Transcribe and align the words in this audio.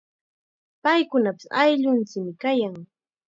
Paykunapis 0.83 1.45
ayllunchikmi 1.61 2.31
kayan. 2.41 2.75